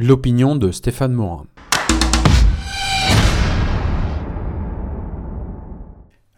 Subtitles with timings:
[0.00, 1.48] L'opinion de Stéphane Morin.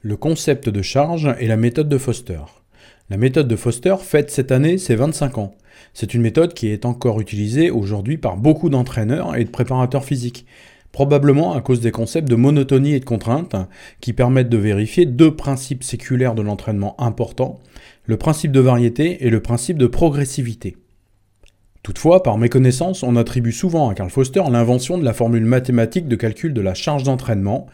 [0.01, 2.41] Le concept de charge et la méthode de Foster.
[3.11, 5.55] La méthode de Foster fête cette année ses 25 ans.
[5.93, 10.47] C'est une méthode qui est encore utilisée aujourd'hui par beaucoup d'entraîneurs et de préparateurs physiques,
[10.91, 13.57] probablement à cause des concepts de monotonie et de contrainte
[14.01, 17.61] qui permettent de vérifier deux principes séculaires de l'entraînement importants,
[18.07, 20.79] le principe de variété et le principe de progressivité.
[21.83, 26.17] Toutefois, par méconnaissance, on attribue souvent à Karl Foster l'invention de la formule mathématique de
[26.17, 27.67] calcul de la charge d'entraînement,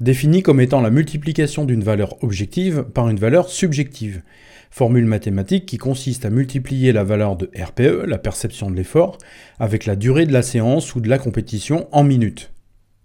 [0.00, 4.22] définie comme étant la multiplication d'une valeur objective par une valeur subjective.
[4.70, 9.18] Formule mathématique qui consiste à multiplier la valeur de RPE, la perception de l'effort,
[9.58, 12.52] avec la durée de la séance ou de la compétition en minutes.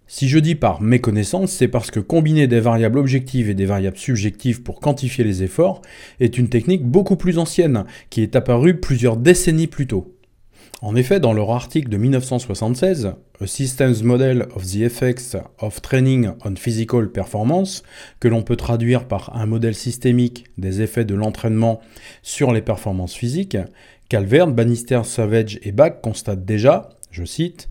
[0.05, 3.97] Si je dis par méconnaissance, c'est parce que combiner des variables objectives et des variables
[3.97, 5.81] subjectives pour quantifier les efforts
[6.19, 10.12] est une technique beaucoup plus ancienne, qui est apparue plusieurs décennies plus tôt.
[10.81, 16.31] En effet, dans leur article de 1976, A Systems Model of the Effects of Training
[16.43, 17.83] on Physical Performance,
[18.19, 21.79] que l'on peut traduire par un modèle systémique des effets de l'entraînement
[22.21, 23.57] sur les performances physiques,
[24.09, 27.69] Calvert, Bannister, Savage et Bach constatent déjà, je cite,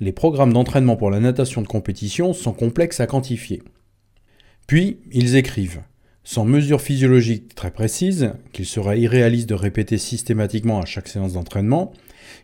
[0.00, 3.62] les programmes d'entraînement pour la natation de compétition sont complexes à quantifier.
[4.66, 5.82] Puis, ils écrivent
[6.24, 11.92] sans mesure physiologique très précise, qu'il serait irréaliste de répéter systématiquement à chaque séance d'entraînement,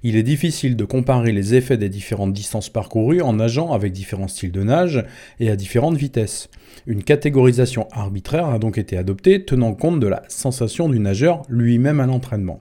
[0.03, 4.29] il est difficile de comparer les effets des différentes distances parcourues en nageant avec différents
[4.29, 5.05] styles de nage
[5.41, 6.49] et à différentes vitesses.
[6.87, 12.01] Une catégorisation arbitraire a donc été adoptée tenant compte de la sensation du nageur lui-même
[12.01, 12.61] à l'entraînement.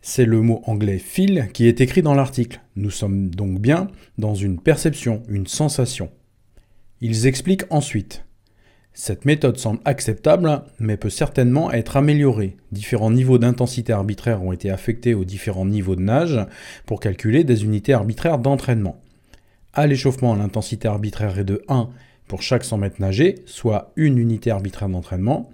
[0.00, 2.60] C'est le mot anglais feel qui est écrit dans l'article.
[2.76, 6.10] Nous sommes donc bien dans une perception, une sensation.
[7.00, 8.24] Ils expliquent ensuite.
[9.00, 12.56] Cette méthode semble acceptable, mais peut certainement être améliorée.
[12.72, 16.40] Différents niveaux d'intensité arbitraire ont été affectés aux différents niveaux de nage
[16.84, 19.00] pour calculer des unités arbitraires d'entraînement.
[19.72, 21.90] À l'échauffement, l'intensité arbitraire est de 1
[22.26, 25.48] pour chaque 100 mètres nagés, soit une unité arbitraire d'entraînement.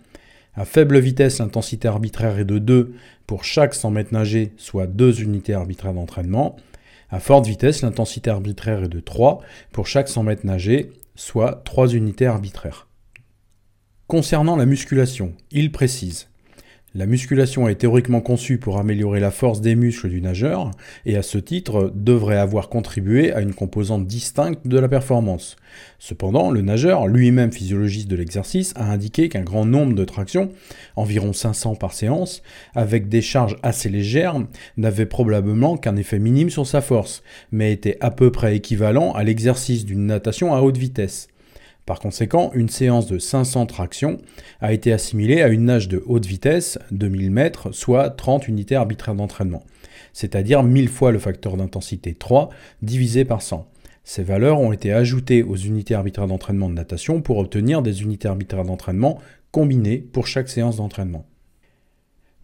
[0.55, 2.95] À faible vitesse, l'intensité arbitraire est de 2
[3.27, 6.57] pour chaque 100 mètres nagés, soit 2 unités arbitraires d'entraînement.
[7.11, 11.93] À forte vitesse, l'intensité arbitraire est de 3 pour chaque 100 mètres nagés, soit 3
[11.93, 12.89] unités arbitraires.
[14.07, 16.29] Concernant la musculation, il précise
[16.97, 20.71] la musculation est théoriquement conçue pour améliorer la force des muscles du nageur
[21.07, 25.57] et à ce titre devrait avoir contribué à une composante distincte de la performance.
[25.99, 30.51] Cependant, le nageur, lui-même physiologiste de l'exercice, a indiqué qu'un grand nombre de tractions,
[30.95, 32.45] environ 500 par séance,
[32.77, 34.37] avec des charges assez légères,
[34.77, 39.25] n'avait probablement qu'un effet minime sur sa force, mais était à peu près équivalent à
[39.25, 41.27] l'exercice d'une natation à haute vitesse.
[41.87, 44.19] Par conséquent, une séance de 500 tractions
[44.61, 48.75] a été assimilée à une nage de haute vitesse, de 1000 mètres, soit 30 unités
[48.75, 49.65] arbitraires d'entraînement,
[50.15, 52.49] c'est-à-dire 1000 fois le facteur d'intensité 3
[52.81, 53.69] divisé par 100.
[54.03, 58.29] Ces valeurs ont été ajoutées aux unités arbitraires d'entraînement de natation pour obtenir des unités
[58.29, 59.19] arbitraires d'entraînement
[59.51, 61.27] combinées pour chaque séance d'entraînement.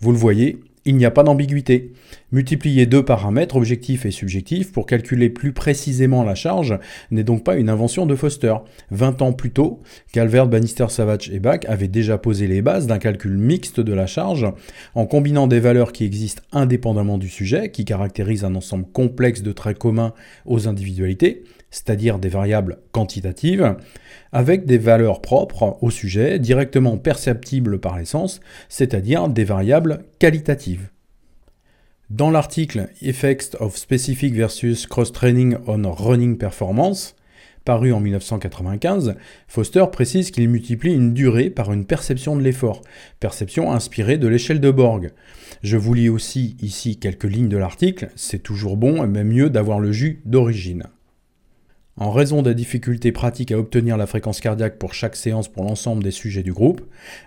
[0.01, 1.93] Vous le voyez, il n'y a pas d'ambiguïté.
[2.33, 6.79] Multiplier deux paramètres, objectifs et subjectifs, pour calculer plus précisément la charge
[7.11, 8.55] n'est donc pas une invention de Foster.
[8.91, 9.81] 20 ans plus tôt,
[10.13, 14.07] Calvert, Bannister, Savage et Bach avaient déjà posé les bases d'un calcul mixte de la
[14.07, 14.47] charge
[14.95, 19.53] en combinant des valeurs qui existent indépendamment du sujet, qui caractérisent un ensemble complexe de
[19.53, 20.15] traits communs
[20.47, 23.77] aux individualités, c'est-à-dire des variables quantitatives,
[24.33, 30.91] avec des valeurs propres au sujet, directement perceptibles par l'essence, c'est-à-dire des variables qualitatives.
[32.11, 37.15] Dans l'article Effects of Specific versus Cross-Training on Running Performance,
[37.65, 39.15] paru en 1995,
[39.47, 42.83] Foster précise qu'il multiplie une durée par une perception de l'effort,
[43.21, 45.13] perception inspirée de l'échelle de Borg.
[45.63, 49.51] Je vous lis aussi ici quelques lignes de l'article, c'est toujours bon et même mieux
[49.51, 50.85] d'avoir le jus d'origine.
[51.97, 56.03] En raison des difficultés pratiques à obtenir la fréquence cardiaque pour chaque séance pour l'ensemble
[56.03, 56.81] des sujets du groupe,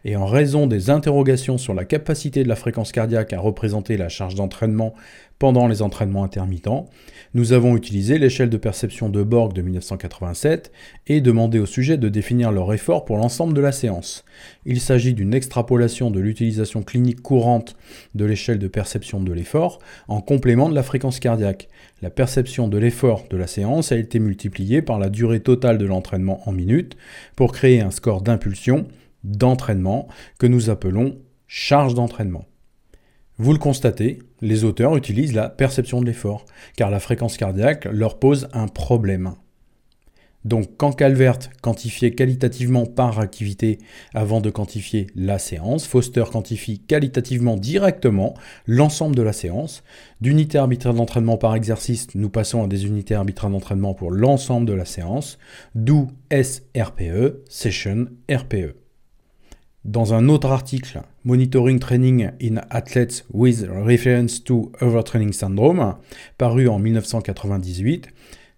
[0.05, 4.09] et en raison des interrogations sur la capacité de la fréquence cardiaque à représenter la
[4.09, 4.95] charge d'entraînement
[5.37, 6.89] pendant les entraînements intermittents,
[7.33, 10.71] nous avons utilisé l'échelle de perception de Borg de 1987
[11.07, 14.23] et demandé au sujet de définir leur effort pour l'ensemble de la séance.
[14.65, 17.75] Il s'agit d'une extrapolation de l'utilisation clinique courante
[18.15, 21.67] de l'échelle de perception de l'effort en complément de la fréquence cardiaque.
[22.03, 25.85] La perception de l'effort de la séance a été multipliée par la durée totale de
[25.85, 26.97] l'entraînement en minutes
[27.37, 28.89] pour créer un score d'impulsion,
[29.23, 31.17] d'entraînement, que nous appelons
[31.47, 32.45] charge d'entraînement.
[33.37, 36.45] Vous le constatez, les auteurs utilisent la perception de l'effort,
[36.75, 39.35] car la fréquence cardiaque leur pose un problème.
[40.45, 43.79] Donc quand Calvert quantifiait qualitativement par activité
[44.13, 48.33] avant de quantifier la séance, Foster quantifie qualitativement directement
[48.67, 49.83] l'ensemble de la séance.
[50.21, 54.73] D'unités arbitraires d'entraînement par exercice, nous passons à des unités arbitraires d'entraînement pour l'ensemble de
[54.73, 55.37] la séance,
[55.75, 58.75] d'où SRPE, Session RPE.
[59.85, 65.95] Dans un autre article, Monitoring Training in Athletes with Reference to Overtraining Syndrome,
[66.37, 68.07] paru en 1998,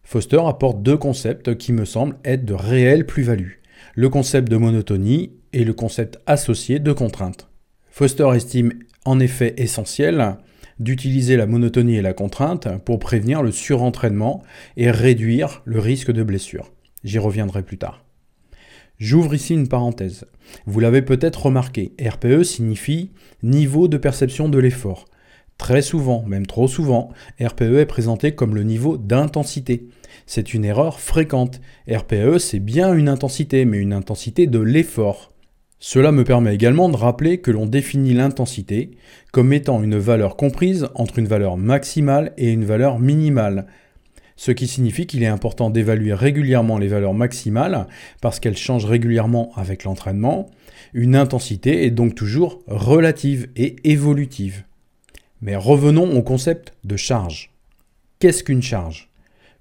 [0.06, 3.62] Foster apporte deux concepts qui me semblent être de réelles plus-values.
[3.96, 7.50] Le concept de monotonie et le concept associé de contrainte.
[7.90, 8.72] Foster estime
[9.04, 10.38] en effet essentiel
[10.80, 14.44] d'utiliser la monotonie et la contrainte pour prévenir le surentraînement
[14.78, 16.72] et réduire le risque de blessure.
[17.04, 18.06] J'y reviendrai plus tard.
[19.00, 20.26] J'ouvre ici une parenthèse.
[20.68, 23.12] Vous l'avez peut-être remarqué, RPE signifie
[23.42, 25.06] niveau de perception de l'effort.
[25.58, 27.12] Très souvent, même trop souvent,
[27.42, 29.88] RPE est présenté comme le niveau d'intensité.
[30.26, 31.62] C'est une erreur fréquente.
[31.90, 35.32] RPE, c'est bien une intensité, mais une intensité de l'effort.
[35.80, 38.92] Cela me permet également de rappeler que l'on définit l'intensité
[39.32, 43.68] comme étant une valeur comprise entre une valeur maximale et une valeur minimale,
[44.36, 47.88] ce qui signifie qu'il est important d'évaluer régulièrement les valeurs maximales
[48.22, 50.50] parce qu'elles changent régulièrement avec l'entraînement.
[50.94, 54.64] Une intensité est donc toujours relative et évolutive.
[55.42, 57.52] Mais revenons au concept de charge.
[58.20, 59.10] Qu'est-ce qu'une charge?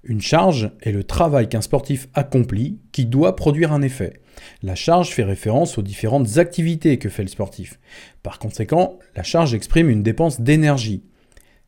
[0.07, 4.21] Une charge est le travail qu'un sportif accomplit qui doit produire un effet.
[4.61, 7.79] La charge fait référence aux différentes activités que fait le sportif.
[8.21, 11.01] Par conséquent, la charge exprime une dépense d'énergie.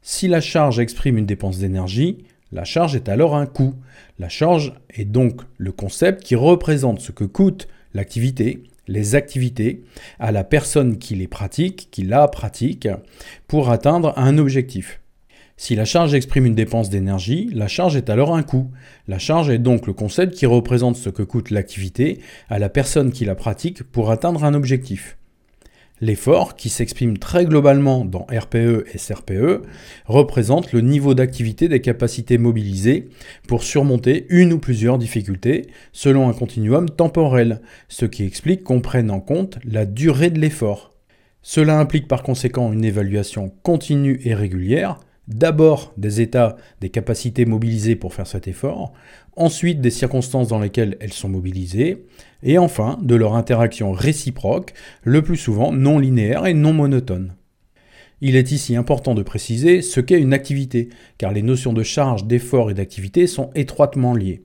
[0.03, 3.73] Si la charge exprime une dépense d'énergie, la charge est alors un coût.
[4.19, 9.83] La charge est donc le concept qui représente ce que coûte l'activité, les activités,
[10.19, 12.87] à la personne qui les pratique, qui la pratique,
[13.47, 15.01] pour atteindre un objectif.
[15.59, 18.69] Si la charge exprime une dépense d'énergie, la charge est alors un coût.
[19.07, 23.11] La charge est donc le concept qui représente ce que coûte l'activité à la personne
[23.11, 25.17] qui la pratique pour atteindre un objectif.
[25.99, 29.63] L'effort, qui s'exprime très globalement dans RPE et SRPE,
[30.05, 33.09] représente le niveau d'activité des capacités mobilisées
[33.47, 39.09] pour surmonter une ou plusieurs difficultés selon un continuum temporel, ce qui explique qu'on prenne
[39.09, 40.93] en compte la durée de l'effort.
[41.41, 47.95] Cela implique par conséquent une évaluation continue et régulière, d'abord des états des capacités mobilisées
[47.95, 48.93] pour faire cet effort,
[49.35, 52.05] ensuite des circonstances dans lesquelles elles sont mobilisées,
[52.43, 57.33] et enfin de leur interaction réciproque, le plus souvent non linéaire et non monotone.
[58.19, 60.89] Il est ici important de préciser ce qu'est une activité,
[61.19, 64.41] car les notions de charge, d'effort et d'activité sont étroitement liées.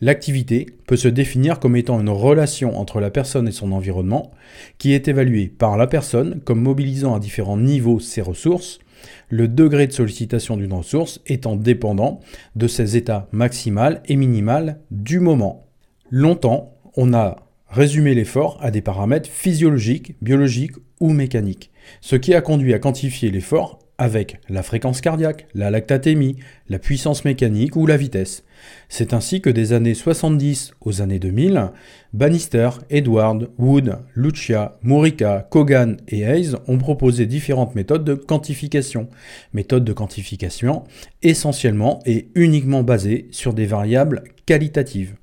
[0.00, 4.32] L'activité peut se définir comme étant une relation entre la personne et son environnement,
[4.78, 8.80] qui est évaluée par la personne comme mobilisant à différents niveaux ses ressources,
[9.28, 12.20] le degré de sollicitation d'une ressource étant dépendant
[12.56, 15.66] de ses états maximal et minimal du moment.
[16.10, 17.36] Longtemps, on a
[17.68, 21.70] résumé l'effort à des paramètres physiologiques, biologiques ou mécaniques,
[22.00, 26.34] ce qui a conduit à quantifier l'effort avec la fréquence cardiaque, la lactatémie,
[26.68, 28.42] la puissance mécanique ou la vitesse.
[28.88, 31.70] C'est ainsi que des années 70 aux années 2000,
[32.12, 39.08] Bannister, Edward, Wood, Lucia, Murica, Kogan et Hayes ont proposé différentes méthodes de quantification.
[39.52, 40.82] Méthodes de quantification
[41.22, 45.14] essentiellement et uniquement basées sur des variables qualitatives.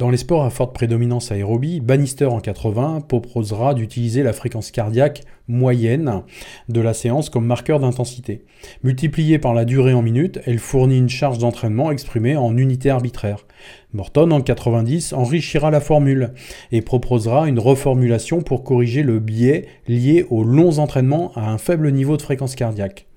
[0.00, 5.24] Dans les sports à forte prédominance aérobie, Bannister en 80 proposera d'utiliser la fréquence cardiaque
[5.46, 6.22] moyenne
[6.70, 8.46] de la séance comme marqueur d'intensité.
[8.82, 13.46] Multipliée par la durée en minutes, elle fournit une charge d'entraînement exprimée en unités arbitraires.
[13.92, 16.32] Morton en 90 enrichira la formule
[16.72, 21.92] et proposera une reformulation pour corriger le biais lié aux longs entraînements à un faible
[21.92, 23.09] niveau de fréquence cardiaque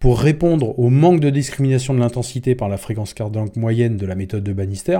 [0.00, 4.14] pour répondre au manque de discrimination de l'intensité par la fréquence cardiaque moyenne de la
[4.14, 4.98] méthode de Bannister,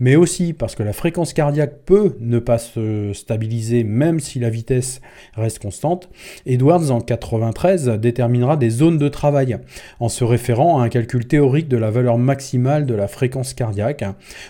[0.00, 4.50] mais aussi parce que la fréquence cardiaque peut ne pas se stabiliser même si la
[4.50, 5.00] vitesse
[5.34, 6.08] reste constante,
[6.46, 9.58] Edwards en 93 déterminera des zones de travail
[10.00, 14.04] en se référant à un calcul théorique de la valeur maximale de la fréquence cardiaque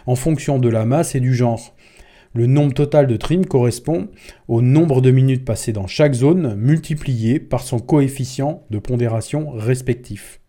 [0.07, 1.74] en fonction de la masse et du genre.
[2.37, 4.09] Le nombre total de trim correspond
[4.49, 10.41] au nombre de minutes passées dans chaque zone multiplié par son coefficient de pondération respectif.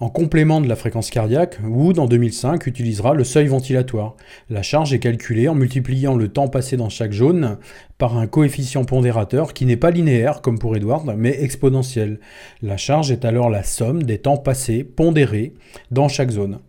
[0.00, 4.16] En complément de la fréquence cardiaque, Wood en 2005 utilisera le seuil ventilatoire.
[4.48, 7.58] La charge est calculée en multipliant le temps passé dans chaque zone
[7.98, 12.18] par un coefficient pondérateur qui n'est pas linéaire comme pour Edward, mais exponentiel.
[12.62, 15.52] La charge est alors la somme des temps passés pondérés
[15.90, 16.60] dans chaque zone.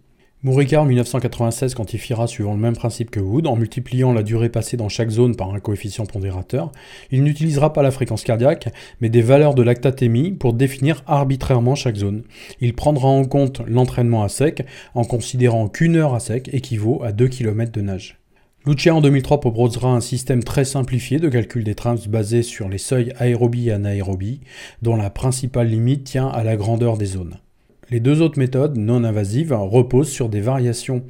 [0.47, 4.87] Mouricard 1996 quantifiera suivant le même principe que Wood, en multipliant la durée passée dans
[4.87, 6.71] chaque zone par un coefficient pondérateur.
[7.11, 8.69] Il n'utilisera pas la fréquence cardiaque,
[9.01, 12.23] mais des valeurs de lactatémie pour définir arbitrairement chaque zone.
[12.61, 17.11] Il prendra en compte l'entraînement à sec, en considérant qu'une heure à sec équivaut à
[17.11, 18.17] 2 km de nage.
[18.65, 22.77] Lucia en 2003 proposera un système très simplifié de calcul des trains basé sur les
[22.77, 24.39] seuils aérobie et anaérobie,
[24.81, 27.35] dont la principale limite tient à la grandeur des zones.
[27.89, 31.03] Les deux autres méthodes non invasives reposent sur des variations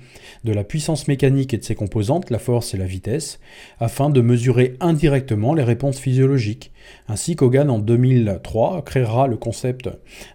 [0.43, 3.39] de la puissance mécanique et de ses composantes, la force et la vitesse,
[3.79, 6.71] afin de mesurer indirectement les réponses physiologiques.
[7.07, 9.89] Ainsi, Kogan en 2003 créera le concept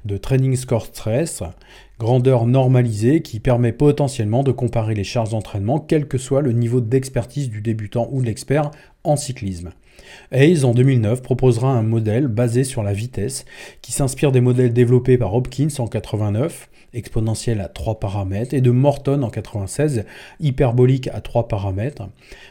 [0.04, 1.44] de Training Score Stress,
[2.00, 6.80] grandeur normalisée qui permet potentiellement de comparer les charges d'entraînement quel que soit le niveau
[6.80, 8.72] d'expertise du débutant ou de l'expert
[9.04, 9.70] en cyclisme.
[10.30, 13.44] Hayes, en 2009, proposera un modèle basé sur la vitesse,
[13.82, 18.70] qui s'inspire des modèles développés par Hopkins en 89, exponentielle à 3 paramètres, et de
[18.70, 20.04] Morton en 96,
[20.40, 22.08] hyperbolique à 3 paramètres.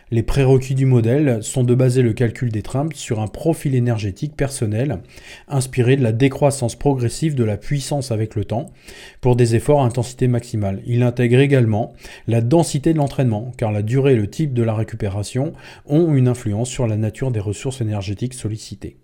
[0.09, 4.35] Les prérequis du modèle sont de baser le calcul des trimbs sur un profil énergétique
[4.35, 4.99] personnel,
[5.47, 8.71] inspiré de la décroissance progressive de la puissance avec le temps,
[9.21, 10.81] pour des efforts à intensité maximale.
[10.85, 11.93] Il intègre également
[12.27, 15.53] la densité de l'entraînement, car la durée et le type de la récupération
[15.85, 18.97] ont une influence sur la nature des ressources énergétiques sollicitées.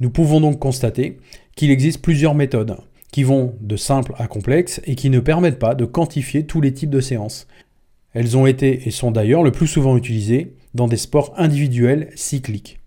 [0.00, 1.18] Nous pouvons donc constater
[1.54, 2.76] qu'il existe plusieurs méthodes
[3.16, 6.74] qui vont de simples à complexes et qui ne permettent pas de quantifier tous les
[6.74, 7.46] types de séances.
[8.12, 12.78] Elles ont été et sont d'ailleurs le plus souvent utilisées dans des sports individuels cycliques.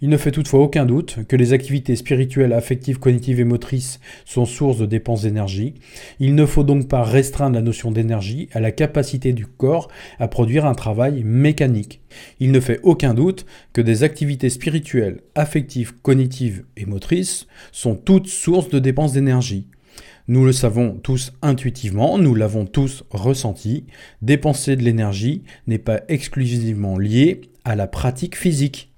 [0.00, 4.44] Il ne fait toutefois aucun doute que les activités spirituelles, affectives, cognitives et motrices sont
[4.44, 5.74] source de dépenses d'énergie.
[6.20, 9.88] Il ne faut donc pas restreindre la notion d'énergie à la capacité du corps
[10.20, 12.00] à produire un travail mécanique.
[12.38, 18.28] Il ne fait aucun doute que des activités spirituelles, affectives, cognitives et motrices sont toutes
[18.28, 19.66] sources de dépenses d'énergie.
[20.28, 23.86] Nous le savons tous intuitivement, nous l'avons tous ressenti,
[24.22, 28.92] dépenser de l'énergie n'est pas exclusivement lié à la pratique physique.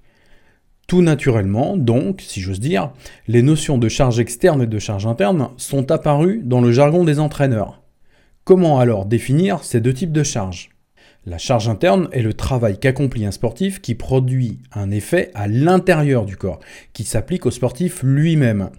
[0.87, 2.91] Tout naturellement, donc, si j'ose dire,
[3.27, 7.19] les notions de charge externe et de charge interne sont apparues dans le jargon des
[7.19, 7.81] entraîneurs.
[8.43, 10.69] Comment alors définir ces deux types de charges?
[11.25, 16.25] La charge interne est le travail qu'accomplit un sportif qui produit un effet à l'intérieur
[16.25, 16.59] du corps,
[16.93, 18.71] qui s'applique au sportif lui-même.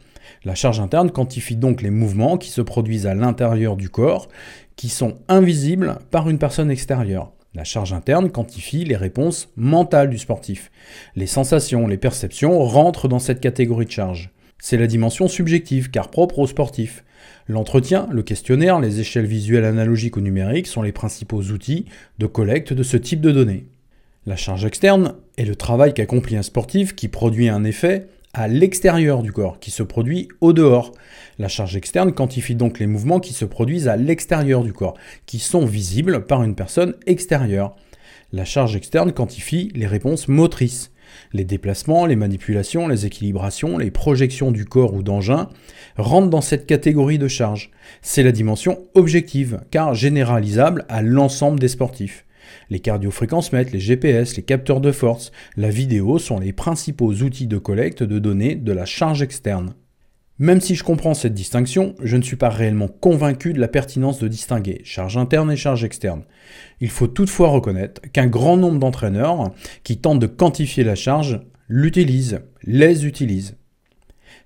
[0.44, 4.28] La charge interne quantifie donc les mouvements qui se produisent à l'intérieur du corps,
[4.74, 7.32] qui sont invisibles par une personne extérieure.
[7.54, 10.70] La charge interne quantifie les réponses mentales du sportif.
[11.16, 14.30] Les sensations, les perceptions rentrent dans cette catégorie de charge.
[14.58, 17.04] C'est la dimension subjective, car propre au sportif.
[17.48, 21.84] L'entretien, le questionnaire, les échelles visuelles analogiques ou numériques sont les principaux outils
[22.18, 23.66] de collecte de ce type de données.
[24.24, 29.22] La charge externe est le travail qu'accomplit un sportif qui produit un effet à l'extérieur
[29.22, 30.92] du corps, qui se produit au dehors.
[31.38, 34.96] La charge externe quantifie donc les mouvements qui se produisent à l'extérieur du corps,
[35.26, 37.76] qui sont visibles par une personne extérieure.
[38.32, 40.90] La charge externe quantifie les réponses motrices.
[41.34, 45.50] Les déplacements, les manipulations, les équilibrations, les projections du corps ou d'engin
[45.96, 47.70] rentrent dans cette catégorie de charge.
[48.00, 52.24] C'est la dimension objective, car généralisable à l'ensemble des sportifs.
[52.70, 57.58] Les cardiofréquencemètres, les GPS, les capteurs de force, la vidéo sont les principaux outils de
[57.58, 59.74] collecte de données de la charge externe.
[60.38, 64.18] Même si je comprends cette distinction, je ne suis pas réellement convaincu de la pertinence
[64.18, 66.24] de distinguer charge interne et charge externe.
[66.80, 69.52] Il faut toutefois reconnaître qu'un grand nombre d'entraîneurs
[69.84, 73.56] qui tentent de quantifier la charge l'utilisent, les utilisent.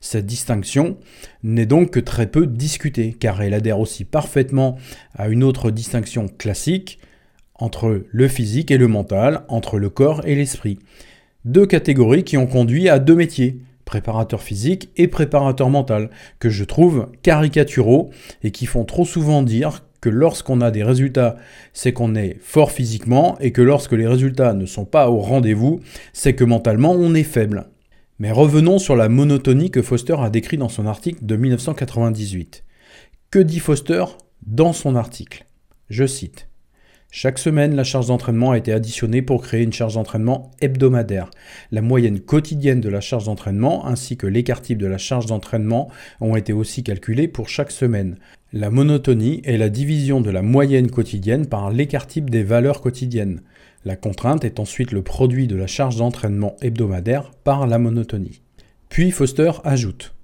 [0.00, 0.98] Cette distinction
[1.42, 4.76] n'est donc que très peu discutée, car elle adhère aussi parfaitement
[5.14, 6.98] à une autre distinction classique,
[7.58, 10.78] entre le physique et le mental, entre le corps et l'esprit.
[11.44, 16.64] Deux catégories qui ont conduit à deux métiers, préparateur physique et préparateur mental, que je
[16.64, 18.10] trouve caricaturaux
[18.42, 21.36] et qui font trop souvent dire que lorsqu'on a des résultats,
[21.72, 25.80] c'est qu'on est fort physiquement et que lorsque les résultats ne sont pas au rendez-vous,
[26.12, 27.70] c'est que mentalement on est faible.
[28.18, 32.64] Mais revenons sur la monotonie que Foster a décrit dans son article de 1998.
[33.30, 34.04] Que dit Foster
[34.46, 35.46] dans son article?
[35.90, 36.48] Je cite
[37.18, 41.30] chaque semaine, la charge d'entraînement a été additionnée pour créer une charge d'entraînement hebdomadaire.
[41.72, 45.88] La moyenne quotidienne de la charge d'entraînement ainsi que l'écart type de la charge d'entraînement
[46.20, 48.18] ont été aussi calculés pour chaque semaine.
[48.52, 53.40] La monotonie est la division de la moyenne quotidienne par l'écart type des valeurs quotidiennes.
[53.86, 58.42] La contrainte est ensuite le produit de la charge d'entraînement hebdomadaire par la monotonie.
[58.90, 60.14] Puis Foster ajoute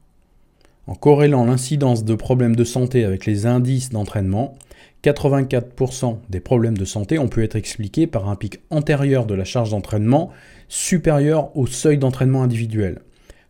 [0.86, 4.58] En corrélant l'incidence de problèmes de santé avec les indices d'entraînement,
[5.04, 9.44] 84% des problèmes de santé ont pu être expliqués par un pic antérieur de la
[9.44, 10.30] charge d'entraînement
[10.68, 13.00] supérieur au seuil d'entraînement individuel.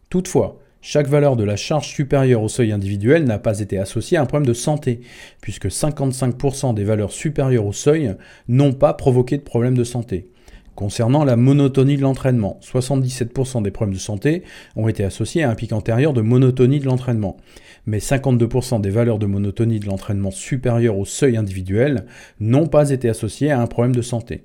[0.09, 4.23] Toutefois, Chaque valeur de la charge supérieure au seuil individuel n'a pas été associée à
[4.23, 5.01] un problème de santé,
[5.41, 8.17] puisque 55% des valeurs supérieures au seuil
[8.49, 10.32] n'ont pas provoqué de problème de santé.
[10.75, 14.43] Concernant la monotonie de l'entraînement, 77% des problèmes de santé
[14.75, 17.37] ont été associés à un pic antérieur de monotonie de l'entraînement,
[17.85, 22.07] mais 52% des valeurs de monotonie de l'entraînement supérieures au seuil individuel
[22.41, 24.45] n'ont pas été associées à un problème de santé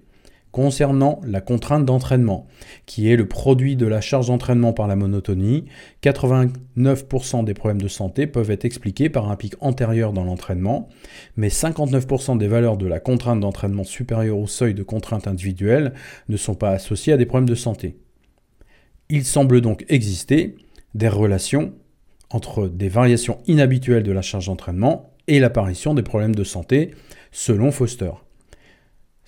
[0.57, 2.47] concernant la contrainte d'entraînement,
[2.87, 5.65] qui est le produit de la charge d'entraînement par la monotonie.
[6.01, 10.89] 89% des problèmes de santé peuvent être expliqués par un pic antérieur dans l'entraînement,
[11.35, 15.93] mais 59% des valeurs de la contrainte d'entraînement supérieure au seuil de contrainte individuelle
[16.27, 17.99] ne sont pas associées à des problèmes de santé.
[19.09, 20.55] Il semble donc exister
[20.95, 21.75] des relations
[22.31, 26.95] entre des variations inhabituelles de la charge d'entraînement et l'apparition des problèmes de santé,
[27.31, 28.09] selon Foster.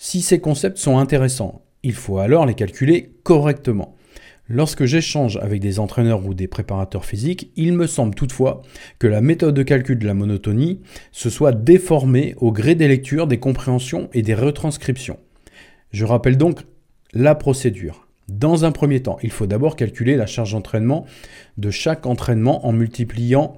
[0.01, 3.97] Si ces concepts sont intéressants, il faut alors les calculer correctement.
[4.47, 8.61] Lorsque j'échange avec des entraîneurs ou des préparateurs physiques, il me semble toutefois
[8.97, 10.79] que la méthode de calcul de la monotonie
[11.11, 15.19] se soit déformée au gré des lectures, des compréhensions et des retranscriptions.
[15.91, 16.61] Je rappelle donc
[17.11, 18.07] la procédure.
[18.29, 21.05] Dans un premier temps, il faut d'abord calculer la charge d'entraînement
[21.57, 23.57] de chaque entraînement en multipliant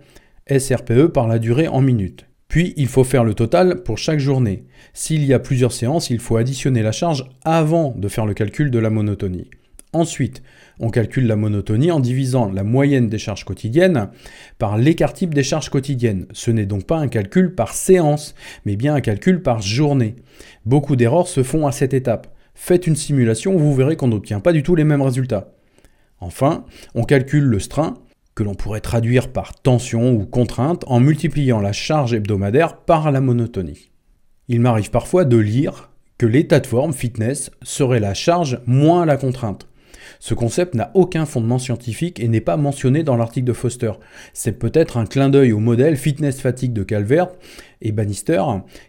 [0.50, 2.26] SRPE par la durée en minutes.
[2.52, 4.66] Puis il faut faire le total pour chaque journée.
[4.92, 8.72] S'il y a plusieurs séances, il faut additionner la charge avant de faire le calcul
[8.72, 9.50] de la monotonie.
[9.94, 10.44] Ensuite,
[10.78, 14.10] on calcule la monotonie en divisant la moyenne des charges quotidiennes
[14.58, 16.26] par l'écart type des charges quotidiennes.
[16.34, 20.18] Ce n'est donc pas un calcul par séance, mais bien un calcul par journée.
[20.66, 22.36] Beaucoup d'erreurs se font à cette étape.
[22.54, 25.54] Faites une simulation, vous verrez qu'on n'obtient pas du tout les mêmes résultats.
[26.20, 26.66] Enfin,
[26.96, 27.94] on calcule le strain,
[28.42, 33.22] que l'on pourrait traduire par tension ou contrainte en multipliant la charge hebdomadaire par la
[33.22, 33.92] monotonie.
[34.48, 39.18] Il m'arrive parfois de lire que l'état de forme fitness serait la charge moins la
[39.18, 39.68] contrainte.
[40.20, 43.92] Ce concept n'a aucun fondement scientifique et n'est pas mentionné dans l'article de Foster.
[44.34, 47.28] C'est peut-être un clin d'œil au modèle fitness fatigue de Calvert
[47.84, 48.42] et Bannister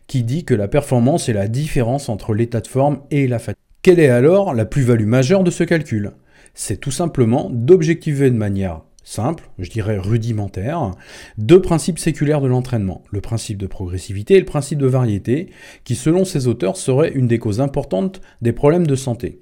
[0.06, 3.60] qui dit que la performance est la différence entre l'état de forme et la fatigue.
[3.82, 6.12] Quelle est alors la plus-value majeure de ce calcul?
[6.54, 10.92] C'est tout simplement d'objectiver de manière simple, je dirais rudimentaire,
[11.38, 15.50] deux principes séculaires de l'entraînement, le principe de progressivité et le principe de variété,
[15.84, 19.40] qui selon ces auteurs seraient une des causes importantes des problèmes de santé.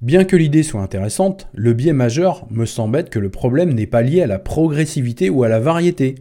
[0.00, 3.86] Bien que l'idée soit intéressante, le biais majeur me semble être que le problème n'est
[3.86, 6.14] pas lié à la progressivité ou à la variété,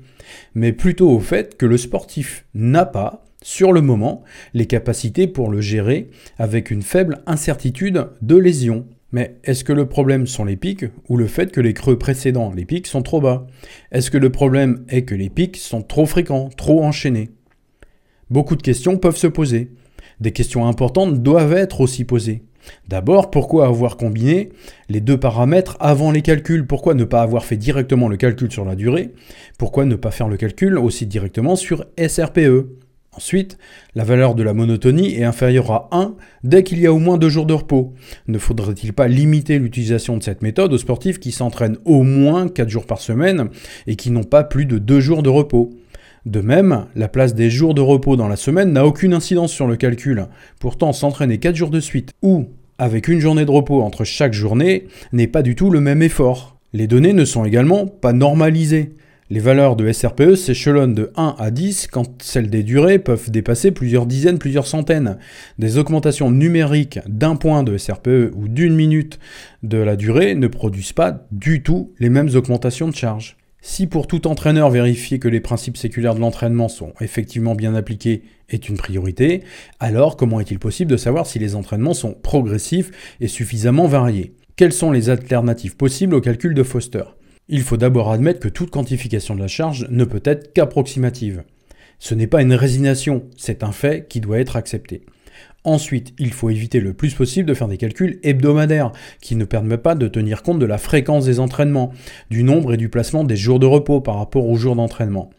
[0.54, 4.24] mais plutôt au fait que le sportif n'a pas, sur le moment,
[4.54, 8.86] les capacités pour le gérer avec une faible incertitude de lésion.
[9.12, 12.52] Mais est-ce que le problème sont les pics ou le fait que les creux précédents,
[12.56, 13.48] les pics, sont trop bas?
[13.92, 17.30] Est-ce que le problème est que les pics sont trop fréquents, trop enchaînés?
[18.30, 19.72] Beaucoup de questions peuvent se poser.
[20.20, 22.44] Des questions importantes doivent être aussi posées.
[22.88, 24.50] D'abord, pourquoi avoir combiné
[24.90, 26.68] les deux paramètres avant les calculs?
[26.68, 29.14] Pourquoi ne pas avoir fait directement le calcul sur la durée?
[29.58, 32.68] Pourquoi ne pas faire le calcul aussi directement sur SRPE
[33.12, 33.58] Ensuite,
[33.96, 37.18] la valeur de la monotonie est inférieure à 1 dès qu'il y a au moins
[37.18, 37.94] 2 jours de repos.
[38.28, 42.70] Ne faudrait-il pas limiter l'utilisation de cette méthode aux sportifs qui s'entraînent au moins 4
[42.70, 43.50] jours par semaine
[43.88, 45.72] et qui n'ont pas plus de 2 jours de repos?
[46.26, 49.68] De même, la place des jours de repos dans la semaine n'a aucune incidence sur
[49.68, 50.28] le calcul.
[50.60, 54.88] Pourtant, s'entraîner 4 jours de suite ou avec une journée de repos entre chaque journée
[55.12, 56.58] n'est pas du tout le même effort.
[56.74, 58.94] Les données ne sont également pas normalisées.
[59.32, 63.70] Les valeurs de SRPE s'échelonnent de 1 à 10 quand celles des durées peuvent dépasser
[63.70, 65.20] plusieurs dizaines, plusieurs centaines.
[65.60, 69.20] Des augmentations numériques d'un point de SRPE ou d'une minute
[69.62, 73.38] de la durée ne produisent pas du tout les mêmes augmentations de charge.
[73.62, 78.24] Si pour tout entraîneur vérifier que les principes séculaires de l'entraînement sont effectivement bien appliqués
[78.50, 79.44] est une priorité,
[79.80, 82.90] alors comment est-il possible de savoir si les entraînements sont progressifs
[83.22, 84.34] et suffisamment variés?
[84.56, 87.04] Quelles sont les alternatives possibles au calcul de Foster?
[87.50, 91.44] Il faut d'abord admettre que toute quantification de la charge ne peut être qu'approximative.
[91.98, 95.02] Ce n'est pas une résignation, c'est un fait qui doit être accepté.
[95.66, 99.82] Ensuite, il faut éviter le plus possible de faire des calculs hebdomadaires qui ne permettent
[99.82, 101.92] pas de tenir compte de la fréquence des entraînements,
[102.30, 105.30] du nombre et du placement des jours de repos par rapport aux jours d'entraînement.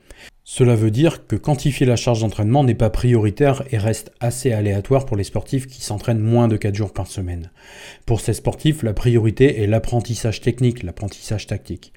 [0.52, 5.06] Cela veut dire que quantifier la charge d'entraînement n'est pas prioritaire et reste assez aléatoire
[5.06, 7.52] pour les sportifs qui s'entraînent moins de 4 jours par semaine.
[8.04, 11.92] Pour ces sportifs, la priorité est l'apprentissage technique, l'apprentissage tactique.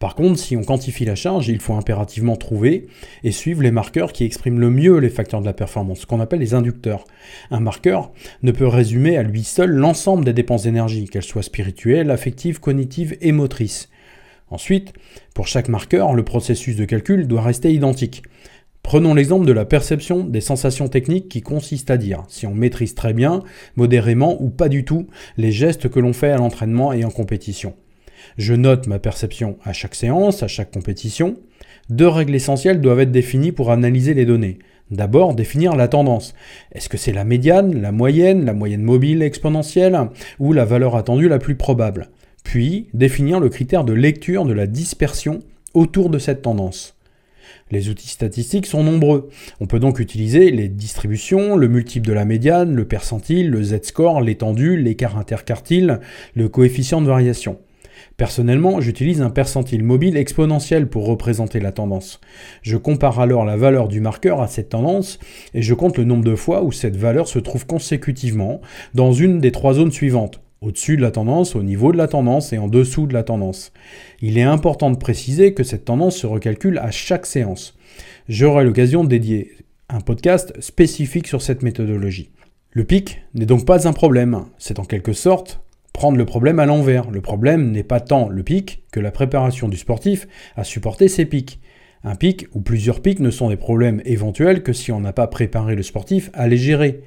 [0.00, 2.88] Par contre, si on quantifie la charge, il faut impérativement trouver
[3.22, 6.18] et suivre les marqueurs qui expriment le mieux les facteurs de la performance, ce qu'on
[6.18, 7.04] appelle les inducteurs.
[7.52, 8.10] Un marqueur
[8.42, 13.16] ne peut résumer à lui seul l'ensemble des dépenses d'énergie, qu'elles soient spirituelles, affectives, cognitives
[13.20, 13.88] et motrices.
[14.52, 14.92] Ensuite,
[15.34, 18.22] pour chaque marqueur, le processus de calcul doit rester identique.
[18.82, 22.94] Prenons l'exemple de la perception des sensations techniques qui consiste à dire si on maîtrise
[22.94, 23.44] très bien,
[23.76, 25.06] modérément ou pas du tout
[25.38, 27.74] les gestes que l'on fait à l'entraînement et en compétition.
[28.36, 31.38] Je note ma perception à chaque séance, à chaque compétition.
[31.88, 34.58] Deux règles essentielles doivent être définies pour analyser les données.
[34.90, 36.34] D'abord, définir la tendance.
[36.72, 39.98] Est-ce que c'est la médiane, la moyenne, la moyenne mobile exponentielle
[40.38, 42.10] ou la valeur attendue la plus probable?
[42.42, 45.40] Puis, définir le critère de lecture de la dispersion
[45.74, 46.96] autour de cette tendance.
[47.70, 49.30] Les outils statistiques sont nombreux.
[49.60, 54.20] On peut donc utiliser les distributions, le multiple de la médiane, le percentile, le z-score,
[54.20, 56.00] l'étendue, l'écart interquartile,
[56.34, 57.58] le coefficient de variation.
[58.16, 62.20] Personnellement, j'utilise un percentile mobile exponentiel pour représenter la tendance.
[62.62, 65.18] Je compare alors la valeur du marqueur à cette tendance
[65.54, 68.60] et je compte le nombre de fois où cette valeur se trouve consécutivement
[68.94, 72.52] dans une des trois zones suivantes au-dessus de la tendance, au niveau de la tendance
[72.52, 73.72] et en dessous de la tendance.
[74.20, 77.76] Il est important de préciser que cette tendance se recalcule à chaque séance.
[78.28, 79.50] J'aurai l'occasion de dédier
[79.88, 82.30] un podcast spécifique sur cette méthodologie.
[82.70, 85.60] Le pic n'est donc pas un problème, c'est en quelque sorte
[85.92, 87.10] prendre le problème à l'envers.
[87.10, 91.26] Le problème n'est pas tant le pic que la préparation du sportif à supporter ses
[91.26, 91.60] pics.
[92.04, 95.26] Un pic ou plusieurs pics ne sont des problèmes éventuels que si on n'a pas
[95.26, 97.02] préparé le sportif à les gérer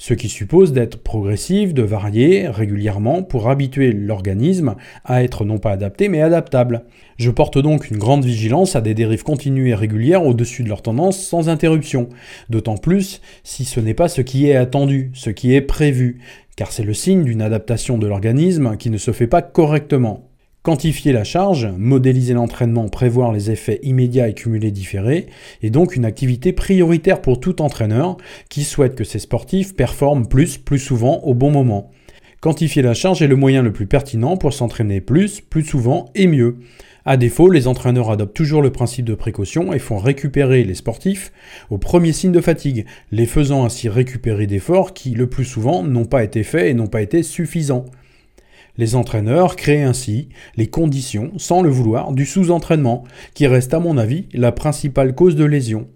[0.00, 5.72] ce qui suppose d'être progressif, de varier régulièrement pour habituer l'organisme à être non pas
[5.72, 6.84] adapté mais adaptable.
[7.18, 10.80] Je porte donc une grande vigilance à des dérives continues et régulières au-dessus de leur
[10.80, 12.08] tendance sans interruption,
[12.48, 16.20] d'autant plus si ce n'est pas ce qui est attendu, ce qui est prévu,
[16.56, 20.29] car c'est le signe d'une adaptation de l'organisme qui ne se fait pas correctement.
[20.62, 25.28] Quantifier la charge, modéliser l'entraînement, prévoir les effets immédiats et cumulés différés
[25.62, 28.18] est donc une activité prioritaire pour tout entraîneur
[28.50, 31.90] qui souhaite que ses sportifs performent plus, plus souvent, au bon moment.
[32.42, 36.26] Quantifier la charge est le moyen le plus pertinent pour s'entraîner plus, plus souvent et
[36.26, 36.58] mieux.
[37.06, 41.32] A défaut, les entraîneurs adoptent toujours le principe de précaution et font récupérer les sportifs
[41.70, 46.04] au premier signe de fatigue, les faisant ainsi récupérer d'efforts qui, le plus souvent, n'ont
[46.04, 47.86] pas été faits et n'ont pas été suffisants.
[48.76, 53.04] Les entraîneurs créent ainsi les conditions, sans le vouloir, du sous-entraînement,
[53.34, 55.88] qui reste à mon avis la principale cause de lésion.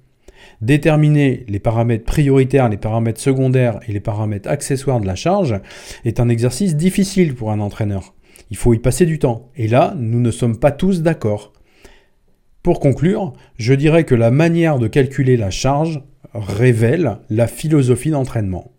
[0.61, 5.61] Déterminer les paramètres prioritaires, les paramètres secondaires et les paramètres accessoires de la charge
[6.05, 8.15] est un exercice difficile pour un entraîneur.
[8.51, 9.51] Il faut y passer du temps.
[9.57, 11.53] Et là, nous ne sommes pas tous d'accord.
[12.63, 18.74] Pour conclure, je dirais que la manière de calculer la charge révèle la philosophie d'entraînement.